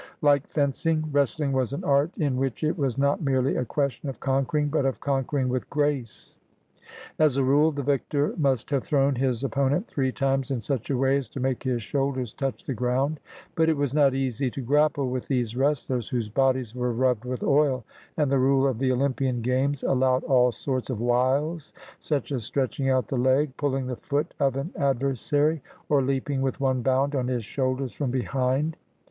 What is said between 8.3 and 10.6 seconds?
must have thrown his opponent three times in